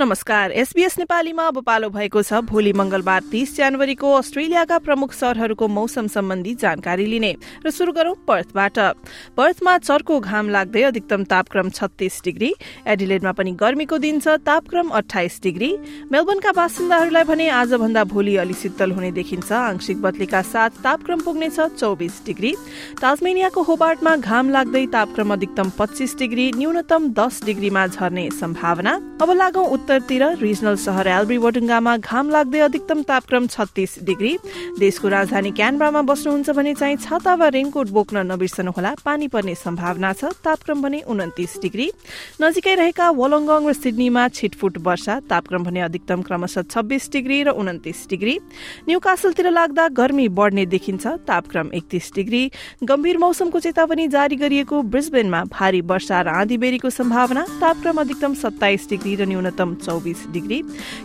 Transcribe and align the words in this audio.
नमस्कार 0.00 0.50
एसबीएस 0.52 0.94
नेपालीमा 0.98 1.46
अब 1.46 1.58
पालो 1.62 1.88
भएको 1.92 2.20
छ। 2.22 2.40
भोलि 2.48 2.72
मंगलबार 2.72 3.22
तीस 3.30 3.56
जनवरीको 3.56 4.12
अस्ट्रेलियाका 4.12 4.78
प्रमुख 4.80 5.12
शहरहरूको 5.14 5.66
मौसम 5.68 6.06
सम्बन्धी 6.08 6.54
जानकारी 6.56 7.06
लिने 7.06 7.32
र 7.60 7.70
शुरू 7.70 7.92
गरौं 7.92 8.14
पर्थबाट। 8.24 8.78
पर्थमा 9.36 9.76
चर्को 9.78 10.20
घाम 10.20 10.48
लाग्दै 10.48 10.82
अधिकतम 10.82 11.24
तापक्रम 11.24 11.68
छत्तीस 11.70 12.20
डिग्री 12.24 12.52
एडिलेडमा 12.88 13.32
पनि 13.32 13.52
गर्मीको 13.60 13.98
दिन 13.98 14.20
छ 14.20 14.40
तापक्रम 14.40 14.88
अठाइस 14.88 15.38
डिग्री। 15.42 15.70
मेलबर्नका 16.08 16.52
बासिन्दाहरूलाई 16.56 17.24
भने 17.28 17.48
आजभन्दा 17.60 18.04
भोलि 18.06 18.36
अलि 18.40 18.54
शीतल 18.56 18.96
हुने 18.96 19.12
देखिन्छ। 19.12 19.52
आंशिक 19.52 20.00
बदलीका 20.00 20.42
साथ 20.44 20.80
तापक्रम 20.80 21.20
पुग्नेछ 21.20 21.60
चौबिस 21.76 22.24
डिग्री। 22.24 22.54
ताजमेनियाको 23.04 23.62
होबार्टमा 23.68 24.16
घाम 24.16 24.50
लाग्दै 24.50 24.84
तापक्रम 24.96 25.32
अधिकतम 25.32 25.76
पच्चीस 25.76 26.16
डिग्री 26.18 26.50
न्यूनतम 26.56 27.12
दस 27.12 27.44
डिग्रीमा 27.44 27.86
झर्ने 27.86 28.28
सम्भावना। 28.40 28.98
अब 29.20 29.36
लागौं 29.36 29.68
उत्तरतिर 29.90 30.38
रिजनल 30.38 30.76
शहर 30.78 31.06
एल्ब्री 31.10 31.36
वटुङ्गामा 31.42 31.96
घाम 31.98 32.30
लाग्दै 32.30 32.58
अधिकतम 32.62 33.02
तापक्रम 33.10 33.46
छत्तीस 33.50 34.06
डिग्री। 34.06 34.32
देशको 34.78 35.08
राजधानी 35.10 35.50
क्यानब्रामा 35.50 36.02
बस्नुहुन्छ 36.06 36.50
भने 36.54 36.74
चाहिँ 36.78 36.96
छाता 36.96 37.34
वा 37.34 37.48
रेनकोट 37.50 37.88
बोक्न 37.90 38.22
नबिर्सनुहोला। 38.22 38.94
पानी 39.02 39.26
पर्ने 39.34 39.54
सम्भावना 39.58 40.12
छ 40.14 40.30
तापक्रम 40.46 40.82
भने 40.82 41.00
उन्तिस 41.10 41.58
डिग्री। 41.58 41.90
नजिकै 42.38 42.74
रहेका 42.78 43.06
वलङ्गङ 43.18 43.66
र 43.66 43.72
सिडनीमा 43.74 44.28
छिटफुट 44.30 44.78
वर्षा 44.78 45.18
तापक्रम 45.26 45.62
भने 45.66 45.80
अधिकतम 45.90 46.22
क्रमशः 46.22 46.62
छब्बीस 46.70 47.10
डिग्री 47.10 47.42
र 47.42 47.48
उन्तिस 47.50 48.06
डिग्री। 48.06 48.38
न्यू 48.86 48.98
कासलतिर 49.02 49.50
लाग्दा 49.50 49.88
गर्मी 49.90 50.28
बढ्ने 50.38 50.66
देखिन्छ 50.70 51.06
तापक्रम 51.26 51.74
एकतिस 51.74 52.14
डिग्री। 52.14 52.42
गम्भीर 52.86 53.18
मौसमको 53.18 53.58
चेतावनी 53.58 54.06
जारी 54.06 54.36
गरिएको 54.38 54.82
ब्रिस्बेनमा 54.86 55.42
भारी 55.50 55.80
वर्षा 55.82 56.22
र 56.22 56.28
आँधी 56.38 56.56
बेरीको 56.62 56.90
सम्भावना 56.92 57.42
तापक्रम 57.58 58.00
अधिकतम 58.00 58.34
सत्ताइस 58.38 58.88
डिग्री 58.88 59.14
र 59.16 59.26
न्यूनतम 59.26 59.69
चौबिस 59.76 60.26
डिग्री। 60.30 60.58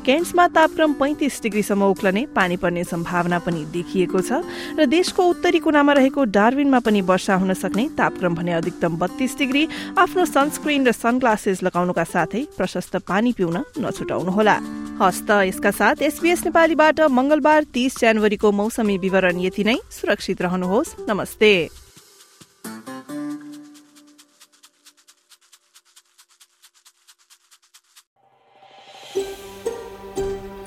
केन्ट्समा 0.05 0.47
तापक्रम 0.47 0.94
पैंतिस 0.94 1.41
डिग्रीसम्म 1.44 1.83
उक्लने 1.85 2.25
पानी 2.35 2.58
पर्ने 2.58 2.83
सम्भावना 2.83 3.39
पनि 3.39 3.66
देखिएको 3.73 4.22
छ 4.22 4.41
र 4.80 4.85
देशको 4.85 5.22
उत्तरी 5.25 5.59
कुनामा 5.59 5.94
रहेको 5.94 6.23
डार्विनमा 6.27 6.80
पनि 6.80 7.02
वर्षा 7.03 7.35
हुन 7.35 7.53
सक्ने 7.53 7.88
तापक्रम 7.97 8.35
भने 8.35 8.53
अधिकतम 8.53 8.97
बत्तीस 8.97 9.38
डिग्री। 9.38 9.67
आफ्नो 9.97 10.25
सनस्क्रिन 10.25 10.88
र 10.88 10.91
सनग्लासेस 10.91 11.63
लगाउनुका 11.63 12.03
साथै 12.05 12.44
प्रशस्त 12.57 12.95
पानी 13.07 13.31
पिउन 13.33 13.57
नछुटाउनुहोला। 13.80 14.57
हस्त 14.95 15.31
यसका 15.45 15.72
साथ 15.72 16.02
एसबीएस 16.02 16.44
नेपालीबाट 16.45 17.00
मंगलबार 17.11 17.63
तीस 17.73 18.00
जनवरीको 18.00 18.52
मौसमी 18.52 18.97
विवरण 18.97 19.39
यति 19.39 19.63
नै। 19.63 19.77
सुरक्षित 19.91 20.41
रहनुहोस्। 20.41 20.95
नमस्ते। 21.09 21.84